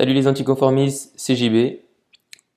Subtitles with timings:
[0.00, 1.80] Salut les anticonformistes, c'est JB.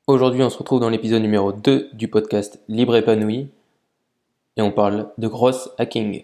[0.06, 3.50] Aujourd'hui, on se retrouve dans l'épisode numéro 2 du podcast Libre épanoui
[4.58, 6.24] et on parle de gross hacking.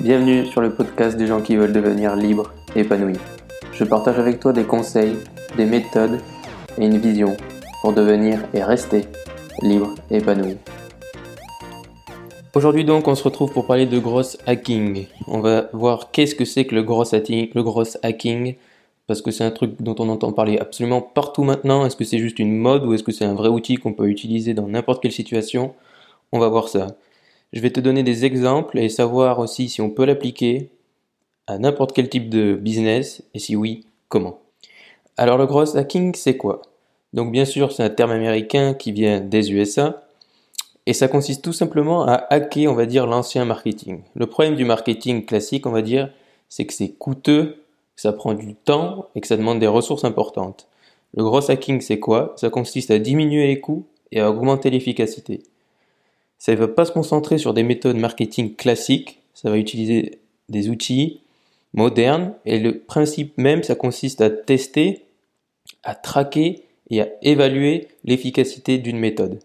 [0.00, 3.18] Bienvenue sur le podcast des gens qui veulent devenir libres et épanouis.
[3.74, 5.18] Je partage avec toi des conseils,
[5.58, 6.18] des méthodes
[6.78, 7.36] et une vision
[7.82, 9.02] pour devenir et rester
[9.60, 10.56] libre et épanoui.
[12.54, 15.08] Aujourd'hui donc, on se retrouve pour parler de gross hacking.
[15.26, 18.56] On va voir qu'est-ce que c'est que le gross hacking,
[19.12, 21.84] parce que c'est un truc dont on entend parler absolument partout maintenant.
[21.84, 24.08] Est-ce que c'est juste une mode ou est-ce que c'est un vrai outil qu'on peut
[24.08, 25.74] utiliser dans n'importe quelle situation?
[26.32, 26.96] On va voir ça.
[27.52, 30.70] Je vais te donner des exemples et savoir aussi si on peut l'appliquer
[31.46, 34.38] à n'importe quel type de business et si oui, comment.
[35.18, 36.62] Alors le gross hacking, c'est quoi?
[37.12, 40.04] Donc bien sûr, c'est un terme américain qui vient des USA
[40.86, 44.04] et ça consiste tout simplement à hacker, on va dire, l'ancien marketing.
[44.14, 46.08] Le problème du marketing classique, on va dire,
[46.48, 47.61] c'est que c'est coûteux,
[48.02, 50.66] ça prend du temps et que ça demande des ressources importantes.
[51.14, 52.34] Le gros hacking, c'est quoi?
[52.36, 55.44] Ça consiste à diminuer les coûts et à augmenter l'efficacité.
[56.36, 60.68] Ça ne va pas se concentrer sur des méthodes marketing classiques, ça va utiliser des
[60.68, 61.20] outils
[61.74, 65.04] modernes et le principe même, ça consiste à tester,
[65.84, 69.38] à traquer et à évaluer l'efficacité d'une méthode.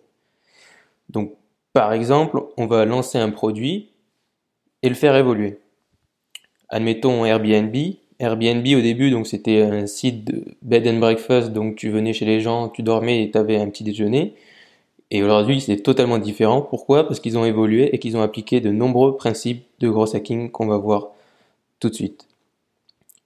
[1.10, 1.34] Donc,
[1.74, 3.90] par exemple, on va lancer un produit
[4.82, 5.60] et le faire évoluer.
[6.70, 7.76] Admettons Airbnb.
[8.20, 12.26] Airbnb au début, donc c'était un site de bed and breakfast, donc tu venais chez
[12.26, 14.34] les gens, tu dormais et tu avais un petit déjeuner.
[15.12, 16.62] Et aujourd'hui, c'est totalement différent.
[16.62, 17.08] Pourquoi?
[17.08, 20.68] Parce qu'ils ont évolué et qu'ils ont appliqué de nombreux principes de gros hacking qu'on
[20.68, 21.10] va voir
[21.80, 22.28] tout de suite.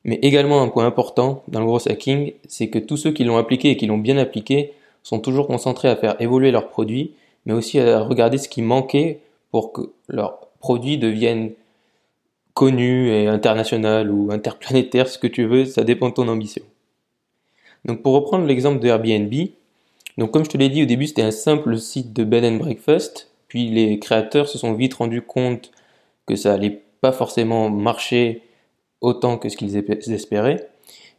[0.03, 3.37] Mais également un point important dans le gros hacking, c'est que tous ceux qui l'ont
[3.37, 7.11] appliqué et qui l'ont bien appliqué sont toujours concentrés à faire évoluer leurs produits
[7.45, 9.19] mais aussi à regarder ce qui manquait
[9.51, 11.51] pour que leurs produits deviennent
[12.53, 16.63] connus et international ou interplanétaires, ce que tu veux, ça dépend de ton ambition.
[17.85, 19.33] Donc pour reprendre l'exemple de Airbnb,
[20.17, 22.57] donc comme je te l'ai dit au début, c'était un simple site de bed and
[22.57, 25.71] breakfast, puis les créateurs se sont vite rendus compte
[26.25, 28.43] que ça allait pas forcément marcher
[28.99, 30.69] autant que ce qu'ils espéraient,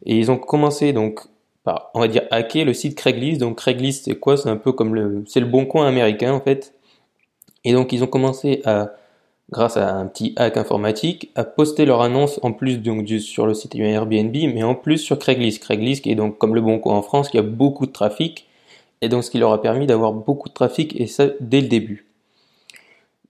[0.05, 1.21] et ils ont commencé donc
[1.93, 3.39] on va dire, hacker le site Craigslist.
[3.39, 4.37] Donc Craigslist, c'est quoi?
[4.37, 6.73] C'est un peu comme le, c'est le bon coin américain en fait.
[7.63, 8.91] Et donc ils ont commencé à,
[9.51, 13.53] grâce à un petit hack informatique, à poster leur annonce en plus donc sur le
[13.53, 15.61] site Airbnb, mais en plus sur Craigslist.
[15.61, 18.47] Craigslist qui est donc comme le bon coin en France, qui a beaucoup de trafic,
[19.01, 21.67] et donc ce qui leur a permis d'avoir beaucoup de trafic et ça dès le
[21.67, 22.07] début.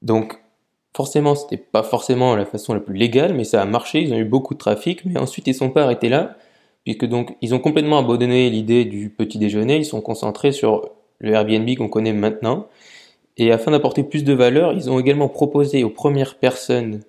[0.02, 0.40] Donc
[0.96, 4.02] forcément, c'était pas forcément la façon la plus légale, mais ça a marché.
[4.02, 6.38] Ils ont eu beaucoup de trafic, mais ensuite ils sont pas arrêtés là
[6.84, 11.34] puisque donc ils ont complètement abandonné l'idée du petit déjeuner, ils sont concentrés sur le
[11.34, 12.68] Airbnb qu'on connaît maintenant.
[13.38, 17.02] Et afin d'apporter plus de valeur, ils ont également proposé aux premières personnes,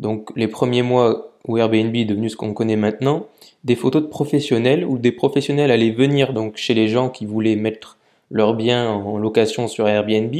[0.00, 3.26] donc les premiers mois où Airbnb est devenu ce qu'on connaît maintenant,
[3.64, 7.56] des photos de professionnels où des professionnels allaient venir donc chez les gens qui voulaient
[7.56, 7.98] mettre
[8.30, 10.34] leurs biens en location sur Airbnb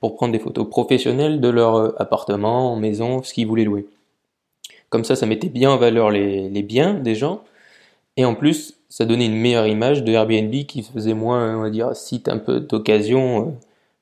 [0.00, 3.86] pour prendre des photos professionnelles de leur appartement, maison, ce qu'ils voulaient louer.
[4.88, 7.42] Comme ça, ça mettait bien en valeur les, les biens des gens
[8.16, 11.70] et en plus, ça donnait une meilleure image de Airbnb qui faisait moins, on va
[11.70, 13.50] dire, site un peu d'occasion euh,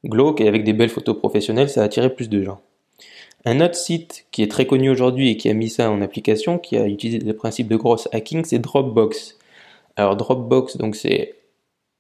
[0.05, 2.61] glauque et avec des belles photos professionnelles, ça attirait plus de gens.
[3.45, 6.59] Un autre site qui est très connu aujourd'hui et qui a mis ça en application,
[6.59, 9.39] qui a utilisé le principe de gross hacking, c'est Dropbox.
[9.97, 11.37] Alors Dropbox, donc c'est,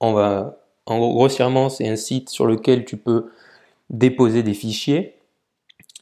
[0.00, 3.30] on va, en gros, grossièrement, c'est un site sur lequel tu peux
[3.90, 5.14] déposer des fichiers.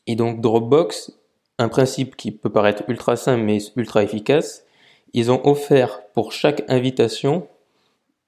[0.06, 1.12] Et donc Dropbox,
[1.58, 4.64] un principe qui peut paraître ultra simple mais ultra efficace,
[5.12, 7.46] ils ont offert pour chaque invitation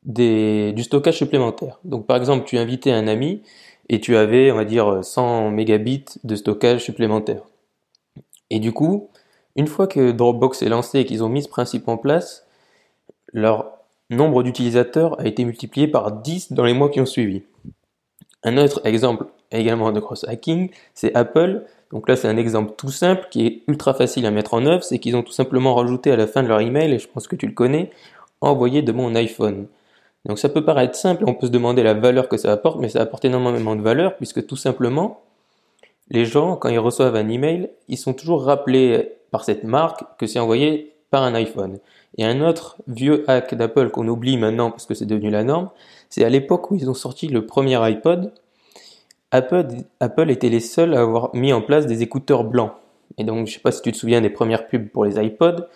[0.09, 1.79] du stockage supplémentaire.
[1.85, 3.43] Donc par exemple, tu invitais un ami
[3.89, 7.43] et tu avais, on va dire, 100 mégabits de stockage supplémentaire.
[8.51, 9.11] Et du coup,
[9.55, 12.47] une fois que Dropbox est lancé et qu'ils ont mis ce principe en place,
[13.33, 13.71] leur
[14.11, 17.43] nombre d'utilisateurs a été multiplié par 10 dans les mois qui ont suivi.
[18.43, 22.91] Un autre exemple également de cross hacking, c'est Apple donc là, c'est un exemple tout
[22.91, 26.11] simple qui est ultra facile à mettre en œuvre, c'est qu'ils ont tout simplement rajouté
[26.11, 27.91] à la fin de leur email, et je pense que tu le connais,
[28.41, 29.67] envoyer de mon iPhone.
[30.29, 32.91] Donc ça peut paraître simple, on peut se demander la valeur que ça apporte, mais
[32.91, 35.23] ça apporte énormément de valeur, puisque tout simplement,
[36.11, 40.27] les gens, quand ils reçoivent un email, ils sont toujours rappelés par cette marque que
[40.27, 41.79] c'est envoyé par un iPhone.
[42.19, 45.71] Et un autre vieux hack d'Apple qu'on oublie maintenant parce que c'est devenu la norme,
[46.11, 48.33] c'est à l'époque où ils ont sorti le premier iPod,
[49.31, 52.73] Apple, était les seuls à avoir mis en place des écouteurs blancs.
[53.19, 55.67] Et donc, je sais pas si tu te souviens des premières pubs pour les iPods,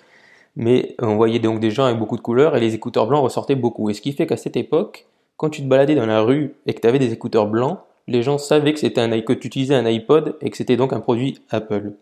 [0.56, 3.54] mais on voyait donc des gens avec beaucoup de couleurs et les écouteurs blancs ressortaient
[3.54, 3.90] beaucoup.
[3.90, 5.06] Et ce qui fait qu'à cette époque,
[5.36, 7.78] quand tu te baladais dans la rue et que tu avais des écouteurs blancs,
[8.08, 10.92] les gens savaient que c'était un que tu utilisais un iPod et que c'était donc
[10.92, 11.92] un produit Apple.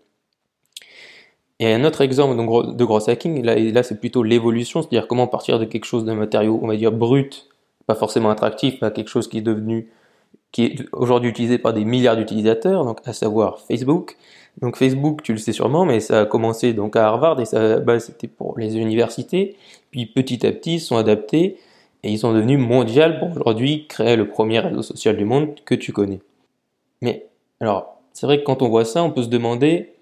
[1.58, 5.67] Et un autre exemple de gros hacking, là, c'est plutôt l'évolution, c'est-à-dire comment partir de
[5.67, 7.49] quelque chose d'un matériau, on va dire brut,
[7.87, 9.91] pas forcément attractif, pas quelque chose qui est devenu,
[10.52, 14.17] qui est aujourd'hui utilisé par des milliards d'utilisateurs, donc à savoir Facebook.
[14.61, 17.79] Donc Facebook, tu le sais sûrement, mais ça a commencé donc à Harvard et ça,
[17.79, 19.57] bah, c'était pour les universités.
[19.91, 21.57] Puis petit à petit, ils sont adaptés
[22.03, 25.75] et ils sont devenus mondiaux pour aujourd'hui créer le premier réseau social du monde que
[25.75, 26.21] tu connais.
[27.01, 27.27] Mais
[27.61, 29.93] alors, c'est vrai que quand on voit ça, on peut se demander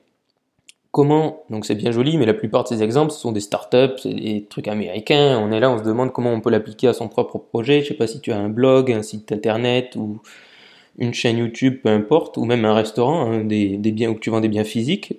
[0.90, 3.98] comment, donc c'est bien joli, mais la plupart de ces exemples, ce sont des startups,
[3.98, 5.38] c'est des trucs américains.
[5.38, 7.82] On est là, on se demande comment on peut l'appliquer à son propre projet.
[7.82, 10.20] Je sais pas si tu as un blog, un site internet ou
[10.98, 14.40] une chaîne YouTube, peu importe, ou même un restaurant, hein, des, biens où tu vends
[14.40, 15.14] des biens physiques.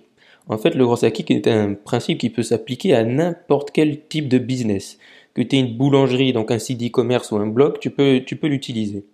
[0.47, 4.27] En fait, le gros hacking est un principe qui peut s'appliquer à n'importe quel type
[4.27, 4.97] de business.
[5.33, 8.35] Que tu aies une boulangerie, donc un site e-commerce ou un blog, tu peux, tu
[8.35, 9.05] peux l'utiliser.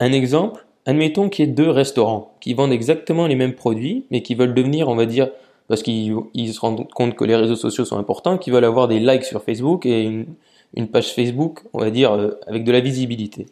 [0.00, 4.22] Un exemple, Admettons qu'il y ait deux restaurants qui vendent exactement les mêmes produits, mais
[4.22, 5.28] qui veulent devenir, on va dire,
[5.68, 8.98] parce qu'ils se rendent compte que les réseaux sociaux sont importants, qui veulent avoir des
[8.98, 13.44] likes sur Facebook et une, page Facebook, on va dire, euh, avec de la visibilité.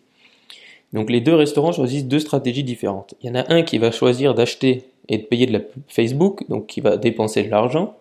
[0.96, 3.14] Donc les deux restaurants choisissent deux stratégies différentes.
[3.20, 6.48] Il y en a un qui va choisir d'acheter et de payer de la Facebook,
[6.48, 7.94] donc qui va dépenser de l'argent,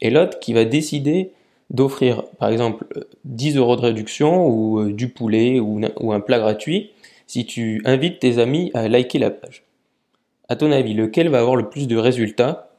[0.00, 1.32] et l'autre qui va décider
[1.68, 2.86] d'offrir, par exemple,
[3.26, 6.92] 10 euros de réduction ou euh, du poulet ou un plat gratuit
[7.26, 9.62] si tu invites tes amis à liker la page.
[10.48, 12.70] À ton avis, lequel va avoir le plus de résultats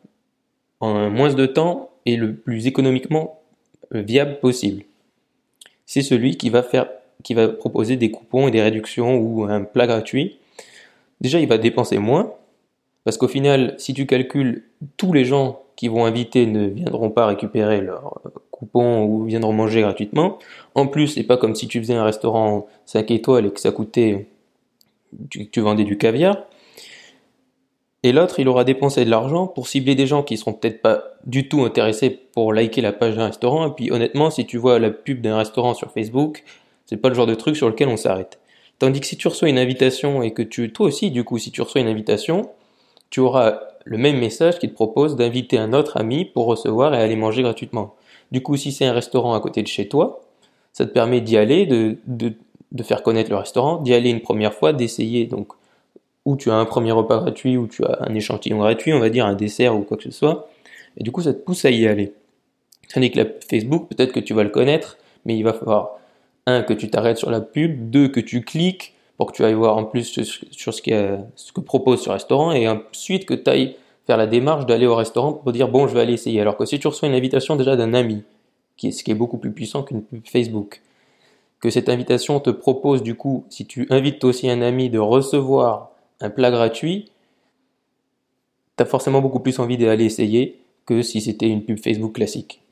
[0.80, 3.40] en moins de temps et le plus économiquement
[3.94, 4.84] euh, viable possible?
[5.86, 6.88] C'est celui qui va faire
[7.24, 10.39] qui va proposer des coupons et des réductions ou un plat gratuit.
[11.21, 12.33] Déjà, il va dépenser moins
[13.06, 14.63] parce qu'au final, si tu calcules
[14.98, 19.54] tous les gens qui vont inviter ne viendront pas récupérer leur euh, coupon ou viendront
[19.54, 20.39] manger gratuitement.
[20.75, 23.71] En plus, c'est pas comme si tu faisais un restaurant 5 étoiles et que ça
[23.71, 24.27] coûtait
[25.30, 26.38] tu, vendais du caviar.
[28.04, 31.04] Et l'autre, il aura dépensé de l'argent pour cibler des gens qui seront peut-être pas
[31.25, 33.68] du tout intéressés pour liker la page d'un restaurant.
[33.68, 36.44] Et puis honnêtement, si tu vois la pub d'un restaurant sur Facebook,
[36.86, 38.40] c'est pas le genre de truc sur lequel on s'arrête.
[38.80, 41.52] Tandis que si tu reçois une invitation et que tu, toi aussi, du coup, si
[41.52, 42.50] tu reçois une invitation,
[43.10, 46.98] tu auras le même message qui te propose d'inviter un autre ami pour recevoir et
[46.98, 47.96] aller manger gratuitement.
[48.32, 50.22] Du coup, si c'est un restaurant à côté de chez toi,
[50.72, 52.34] ça te permet d'y aller, de, de,
[52.72, 55.54] de faire connaître le restaurant, d'y aller une première fois, d'essayer donc
[56.26, 59.10] où tu as un premier repas gratuit, ou tu as un échantillon gratuit, on va
[59.10, 60.50] dire un dessert ou quoi que ce soit,
[60.98, 62.14] et du coup ça te pousse à y aller.
[62.94, 65.98] Tandis que la Facebook, peut-être que tu vas le connaître, mais il va falloir
[66.45, 69.54] un que tu t'arrêtes sur la pub, deux que tu cliques pour que tu ailles
[69.54, 70.04] voir en plus
[70.51, 73.75] sur ce, ce que propose ce restaurant, et ensuite que tu ailles
[74.06, 76.42] faire la démarche d'aller au restaurant pour dire bon je vais aller essayer.
[76.42, 78.24] Alors que si tu reçois une invitation déjà d'un ami,
[78.75, 80.81] qui est, ce qui est beaucoup plus puissant qu'une pub Facebook,
[81.60, 85.92] que cette invitation te propose du coup, si tu invites aussi un ami de recevoir
[86.19, 87.10] un plat gratuit,
[88.78, 92.62] tu as forcément beaucoup plus envie d'aller essayer que si c'était une pub Facebook classique.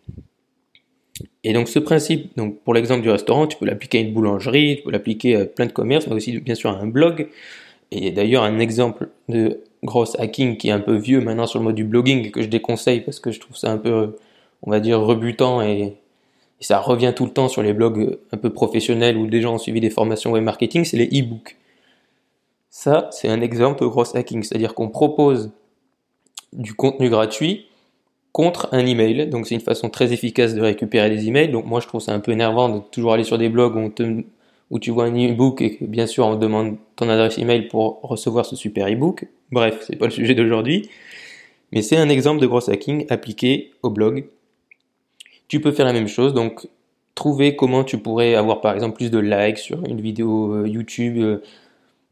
[1.43, 4.77] Et donc ce principe, donc pour l'exemple du restaurant, tu peux l'appliquer à une boulangerie,
[4.77, 7.29] tu peux l'appliquer à plein de commerces, mais aussi bien sûr à un blog.
[7.91, 11.65] Et d'ailleurs un exemple de gros hacking qui est un peu vieux maintenant sur le
[11.65, 14.17] mode du blogging que je déconseille parce que je trouve ça un peu,
[14.61, 15.95] on va dire, rebutant et
[16.59, 19.57] ça revient tout le temps sur les blogs un peu professionnels où des gens ont
[19.57, 21.57] suivi des formations web marketing, c'est les e-books.
[22.69, 25.51] Ça, c'est un exemple de gros hacking, c'est-à-dire qu'on propose
[26.53, 27.65] du contenu gratuit
[28.31, 29.27] contre un email.
[29.27, 31.49] Donc c'est une façon très efficace de récupérer des emails.
[31.49, 33.75] Donc moi je trouve ça un peu énervant de toujours aller sur des blogs
[34.69, 37.99] où, tu vois un e-book et que bien sûr on demande ton adresse email pour
[38.01, 39.25] recevoir ce super e-book.
[39.51, 40.89] Bref, c'est pas le sujet d'aujourd'hui.
[41.73, 44.25] Mais c'est un exemple de gros hacking appliqué au blog
[45.51, 46.69] tu peux faire la même chose, donc
[47.13, 51.17] trouver comment tu pourrais avoir par exemple plus de likes sur une vidéo euh, YouTube.
[51.17, 51.43] Euh.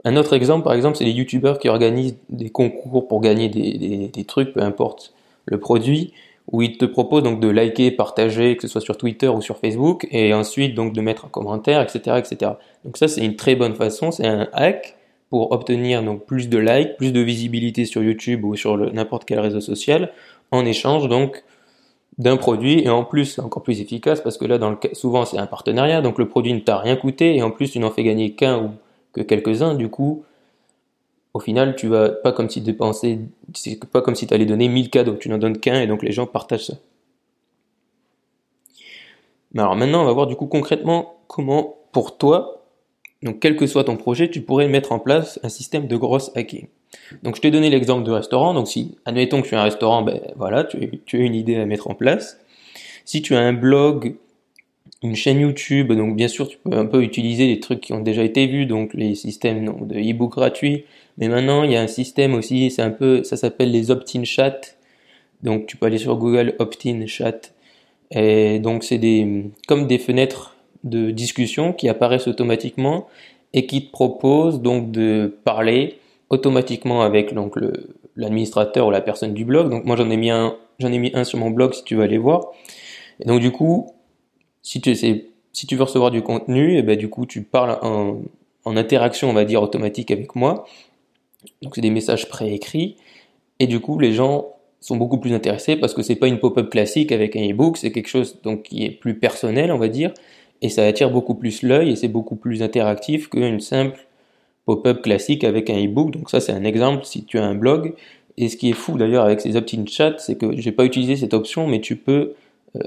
[0.03, 4.23] Un autre exemple, par exemple, c'est les YouTubeurs qui organisent des concours pour gagner des,
[4.25, 5.13] trucs, peu importe
[5.45, 6.13] le produit,
[6.51, 9.57] où ils te proposent donc de liker, partager, que ce soit sur Twitter ou sur
[9.57, 12.53] Facebook, et ensuite donc de mettre un commentaire, etc., etc.
[12.85, 14.95] Donc ça, c'est une très bonne façon, c'est un hack
[15.29, 19.39] pour obtenir donc plus de likes, plus de visibilité sur YouTube ou sur n'importe quel
[19.39, 20.11] réseau social,
[20.51, 21.43] en échange donc
[22.17, 25.23] d'un produit et en plus c'est encore plus efficace parce que là dans le souvent
[25.25, 27.91] c'est un partenariat donc le produit ne t'a rien coûté et en plus tu n'en
[27.91, 28.71] fais gagner qu'un ou
[29.13, 30.23] que quelques-uns du coup
[31.33, 33.19] au final tu vas pas comme si dépenser
[33.53, 36.03] c'est pas comme si tu allais donner 1000 cadeaux tu n'en donnes qu'un et donc
[36.03, 36.73] les gens partagent ça
[39.53, 42.65] mais alors maintenant on va voir du coup concrètement comment pour toi
[43.23, 46.31] donc quel que soit ton projet tu pourrais mettre en place un système de grosse
[46.35, 46.67] hacking
[47.23, 48.53] donc je t'ai donné l'exemple de restaurant.
[48.53, 51.65] Donc si, admettons que tu as un restaurant, ben voilà, tu as une idée à
[51.65, 52.39] mettre en place.
[53.05, 54.15] Si tu as un blog,
[55.01, 58.01] une chaîne YouTube, donc bien sûr tu peux un peu utiliser les trucs qui ont
[58.01, 60.85] déjà été vus, donc les systèmes de e-book gratuits.
[61.17, 64.23] Mais maintenant il y a un système aussi, c'est un peu, ça s'appelle les opt-in
[64.23, 64.75] chat.
[65.41, 67.53] Donc tu peux aller sur Google Opt-in Chat.
[68.11, 73.07] Et donc c'est des comme des fenêtres de discussion qui apparaissent automatiquement
[73.53, 77.55] et qui te proposent donc de parler automatiquement avec donc
[78.15, 79.69] l'administrateur ou la personne du blog.
[79.69, 81.95] Donc moi j'en ai mis un j'en ai mis un sur mon blog si tu
[81.95, 82.51] veux aller voir.
[83.19, 83.93] Et donc du coup,
[84.61, 88.21] si tu veux recevoir du contenu, et ben du coup tu parles en,
[88.65, 90.65] interaction on va dire automatique avec moi.
[91.63, 92.97] Donc c'est des messages préécrits
[93.59, 94.49] et du coup les gens
[94.79, 97.91] sont beaucoup plus intéressés parce que c'est pas une pop-up classique avec un e-book, c'est
[97.91, 100.13] quelque chose donc qui est plus personnel, on va dire,
[100.61, 104.05] et ça attire beaucoup plus l'œil et c'est beaucoup plus interactif qu'une simple
[104.65, 106.11] pop-up classique avec un e-book.
[106.11, 107.95] Donc ça c'est un exemple si tu as un blog.
[108.37, 111.17] Et ce qui est fou d'ailleurs avec ces opt-in chat, c'est que j'ai pas utilisé
[111.17, 112.35] cette option, mais tu peux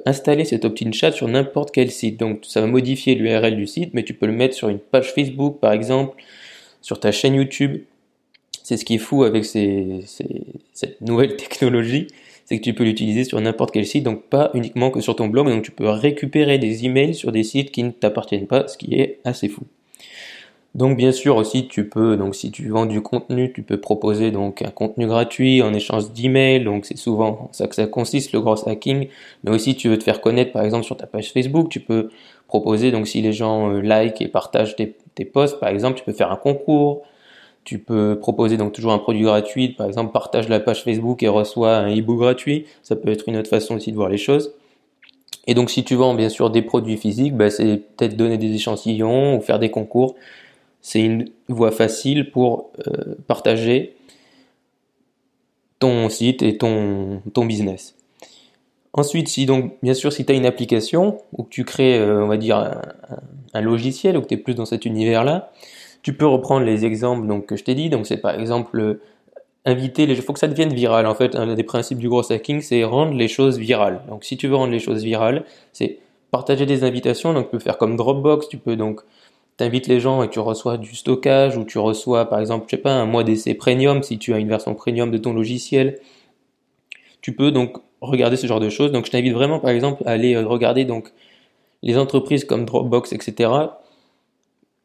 [0.06, 2.18] installer cet opt-in chat sur n'importe quel site.
[2.18, 5.12] Donc ça va modifier l'URL du site, mais tu peux le mettre sur une page
[5.12, 6.22] Facebook par exemple,
[6.80, 7.82] sur ta chaîne YouTube
[8.62, 12.06] c'est ce qui est fou avec cette nouvelle technologie,
[12.44, 15.28] c'est que tu peux l'utiliser sur n'importe quel site, donc pas uniquement que sur ton
[15.28, 18.78] blog, donc tu peux récupérer des emails sur des sites qui ne t'appartiennent pas, ce
[18.78, 19.62] qui est assez fou.
[20.75, 24.31] Donc bien sûr aussi tu peux donc si tu vends du contenu, tu peux proposer
[24.31, 28.41] donc un contenu gratuit en échange d'emails, donc c'est souvent ça que ça consiste le
[28.41, 29.09] gros hacking,
[29.45, 32.09] mais aussi tu veux te faire connaître par exemple sur ta page Facebook, tu peux
[32.49, 36.12] proposer donc si les gens euh, like et partagent tes, posts par exemple, tu peux
[36.12, 37.02] faire un concours,
[37.64, 41.29] tu peux proposer donc toujours un produit gratuit, par exemple partage la page Facebook et
[41.29, 42.67] reçois un e-book gratuit.
[42.83, 44.52] Ça peut être une autre façon aussi de voir les choses.
[45.47, 48.52] Et donc si tu vends bien sûr des produits physiques, bah, c'est peut-être donner des
[48.55, 50.14] échantillons ou faire des concours.
[50.82, 53.96] C'est une voie facile pour euh, partager
[55.78, 57.96] ton site et ton, business.
[58.92, 62.26] Ensuite, si donc, bien sûr, si tu as une application ou que tu crées, euh,
[63.54, 65.50] un logiciel ou que tu es plus dans cet univers-là,
[66.02, 67.88] tu peux reprendre les exemples donc, que je t'ai dit.
[67.88, 69.00] Donc, c'est par exemple euh,
[69.64, 70.14] inviter les.
[70.14, 71.06] Il faut que ça devienne viral.
[71.06, 74.02] En fait, un des principes du gros hacking, c'est rendre les choses virales.
[74.08, 75.98] Donc, si tu veux rendre les choses virales, c'est
[76.30, 77.32] partager des invitations.
[77.32, 78.48] Donc, tu peux faire comme Dropbox.
[78.48, 79.00] Tu peux donc
[79.62, 82.83] t'invites les gens et tu reçois du stockage ou tu reçois, par exemple, je sais
[82.83, 86.00] pas, un mois d'essai premium si tu as une version premium de ton logiciel.
[87.21, 88.90] Tu peux donc regarder ce genre de choses.
[88.90, 91.12] Donc, je t'invite vraiment, par exemple, à aller euh, regarder donc
[91.85, 93.50] les entreprises comme Dropbox, etc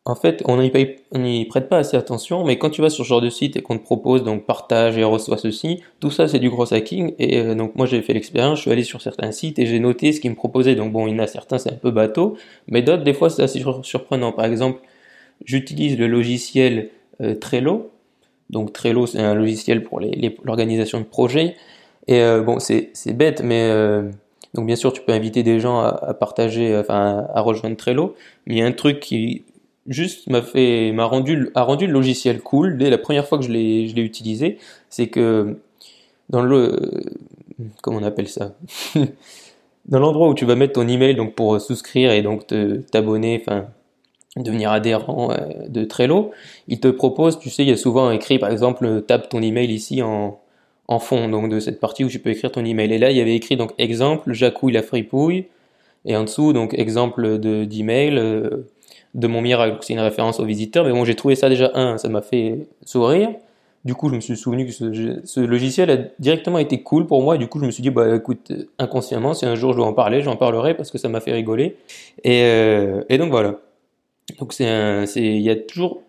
[0.08, 3.20] en fait, on n'y prête pas assez attention, mais quand tu vas sur ce genre
[3.20, 6.50] de site et qu'on te propose donc partage et reçoit ceci, tout ça c'est du
[6.50, 7.14] gros hacking.
[7.20, 9.80] Et euh, donc moi j'ai fait l'expérience, je suis allé sur certains sites et j'ai
[9.80, 10.76] noté ce qu'ils me proposaient.
[10.76, 12.38] Donc bon, il y en a certains c'est un peu bateau,
[12.70, 14.32] mais d'autres des fois c'est assez surprenant.
[14.32, 14.80] Par exemple,
[15.44, 17.92] j'utilise le logiciel euh, Trello.
[18.50, 21.58] Donc Trello c'est un logiciel pour l'organisation de projets.
[22.08, 23.70] Et euh, bon c'est bête, mais
[24.54, 28.16] donc bien sûr tu peux inviter des gens à, à partager, enfin à rejoindre Trello.
[28.46, 29.44] Mais il y a un truc qui
[29.88, 33.46] juste m'a fait m'a rendu a rendu le logiciel cool dès la première fois que
[33.46, 34.58] je l'ai je l'ai utilisé.
[34.90, 35.58] C'est que
[36.30, 36.92] dans le
[37.82, 38.56] comment on appelle ça?
[39.86, 42.46] Dans l'endroit où tu vas mettre ton email donc pour souscrire et donc
[42.92, 43.68] t'abonner enfin
[44.36, 46.32] devenir adhérent euh, de Trello
[46.68, 49.72] il te propose tu sais il y a souvent écrit par exemple tape ton email
[49.72, 50.42] ici en
[50.90, 52.92] en fond donc de cette partie où tu peux écrire ton email.
[52.94, 55.46] Et là il y avait écrit donc exemple Jacouille la fripouille
[56.06, 58.68] et en dessous donc exemple de d'email euh,
[59.18, 59.78] de mon miracle.
[59.82, 62.68] C'est une référence aux visiteurs, mais bon, j'ai trouvé ça déjà, un, ça m'a fait
[62.86, 63.30] sourire.
[63.84, 67.38] Du coup, je me suis souvenu que ce, logiciel a directement été cool pour moi,
[67.38, 69.94] du coup, je me suis dit, bah écoute, inconsciemment, si un jour je dois en
[69.94, 71.78] parler, j'en parlerai parce que ça m'a fait rigoler.
[72.24, 73.56] Et, euh, et donc voilà.
[74.40, 76.02] Donc c'est il y a toujours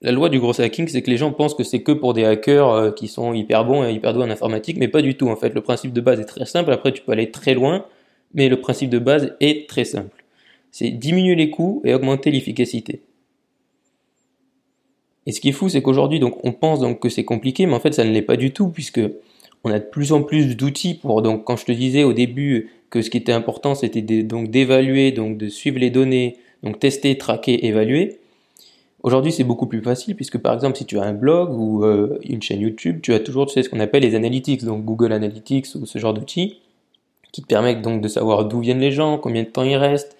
[0.00, 2.24] la loi du gros hacking, c'est que les gens pensent que c'est que pour des
[2.24, 5.28] hackers euh, qui sont hyper bons et hyper doués en informatique, mais pas du tout
[5.28, 5.54] en fait.
[5.54, 6.72] Le principe de base est très simple.
[6.72, 7.84] Après, tu peux aller très loin,
[8.34, 10.21] mais le principe de base est très simple
[10.72, 13.02] c'est diminuer les coûts et augmenter l'efficacité.
[15.26, 17.74] Et ce qui est fou, c'est qu'aujourd'hui, donc, on pense donc que c'est compliqué, mais
[17.74, 19.00] en fait, ça ne l'est pas du tout, puisque
[19.62, 22.70] on a de plus en plus d'outils pour, donc, quand je te disais au début
[22.90, 27.16] que ce qui était important, c'était donc d'évaluer, donc de suivre les données, donc tester,
[27.16, 28.18] traquer, évaluer.
[29.02, 32.18] Aujourd'hui, c'est beaucoup plus facile, puisque par exemple, si tu as un blog ou euh,
[32.24, 35.86] une chaîne YouTube, tu as toujours, ce qu'on appelle les analytics, donc Google Analytics ou
[35.86, 36.58] ce genre d'outils,
[37.32, 40.16] qui te permettent donc de savoir d'où viennent les gens, combien de temps ils restent,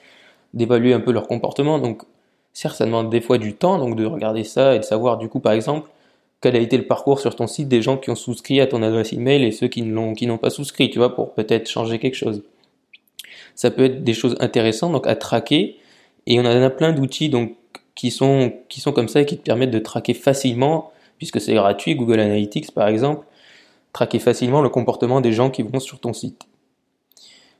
[0.54, 1.78] d'évaluer un peu leur comportement.
[1.78, 2.02] Donc,
[2.52, 5.28] certes, ça demande des fois du temps, donc de regarder ça et de savoir, du
[5.28, 5.88] coup, par exemple,
[6.42, 8.82] quel a été le parcours sur ton site des gens qui ont souscrit à ton
[8.82, 12.42] adresse email et ceux qui n'ont pas souscrit, tu vois, pour peut-être changer quelque chose.
[13.54, 15.76] Ça peut être des choses intéressantes donc à traquer
[16.26, 17.54] et on en a plein d'outils donc
[17.94, 21.54] qui sont qui sont comme ça et qui te permettent de traquer facilement puisque c'est
[21.54, 23.26] gratuit Google Analytics par exemple,
[23.92, 26.47] traquer facilement le comportement des gens qui vont sur ton site.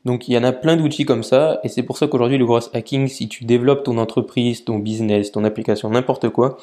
[0.05, 2.47] Donc il y en a plein d'outils comme ça, et c'est pour ça qu'aujourd'hui le
[2.47, 6.59] gros hacking, si tu développes ton entreprise, ton business, ton application, n'importe quoi,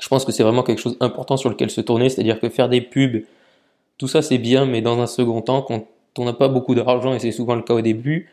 [0.00, 2.68] je pense que c'est vraiment quelque chose d'important sur lequel se tourner, c'est-à-dire que faire
[2.68, 3.24] des pubs
[4.00, 5.84] tout ça c'est bien, mais dans un second temps, quand
[6.18, 8.32] on n'a pas beaucoup d'argent, et c'est souvent le cas au début,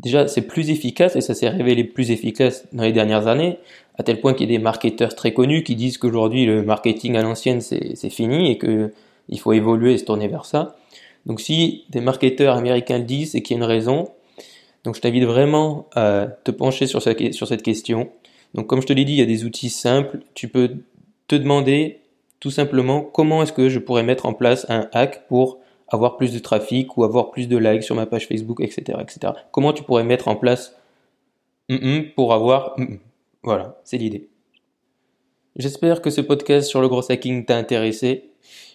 [0.00, 3.58] déjà c'est plus efficace, et ça s'est révélé plus efficace dans les dernières années,
[3.96, 7.16] à tel point qu'il y a des marketeurs très connus qui disent qu'aujourd'hui le marketing
[7.16, 10.76] à l'ancienne c'est fini et qu'il faut évoluer et se tourner vers ça.
[11.26, 14.08] Donc si des marketeurs américains le disent, c'est qu'il y a une raison.
[14.84, 18.10] Donc je t'invite vraiment à te pencher sur, sur cette question.
[18.54, 20.20] Donc comme je te l'ai dit, il y a des outils simples.
[20.34, 20.70] Tu peux
[21.28, 22.00] te demander
[22.40, 26.32] tout simplement comment est-ce que je pourrais mettre en place un hack pour avoir plus
[26.32, 28.98] de trafic ou avoir plus de likes sur ma page Facebook, etc.
[29.00, 29.32] etc.
[29.52, 30.76] Comment tu pourrais mettre en place
[32.16, 32.76] pour avoir...
[33.42, 34.28] Voilà, c'est l'idée.
[35.56, 38.31] J'espère que ce podcast sur le gros hacking t'a intéressé.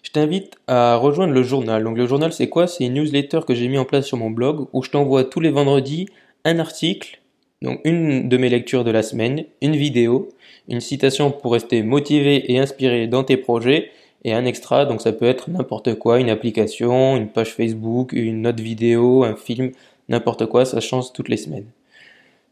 [0.07, 1.83] Je t'invite à rejoindre le journal.
[1.83, 2.65] Donc le journal c'est quoi?
[2.65, 5.41] C'est une newsletter que j'ai mis en place sur mon blog où je t'envoie tous
[5.41, 6.05] les vendredis
[6.45, 7.19] un article,
[7.61, 10.29] donc une de mes lectures de la semaine, une vidéo,
[10.69, 13.91] une citation pour rester motivé et inspiré dans tes projets
[14.23, 18.43] et un extra, donc ça peut être n'importe quoi, une application, une page Facebook, une
[18.43, 19.71] note vidéo, un film,
[20.07, 21.67] n'importe quoi, ça change toutes les semaines.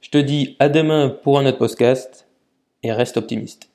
[0.01, 2.27] Je te dis à demain pour un autre podcast
[2.83, 3.69] et reste optimiste.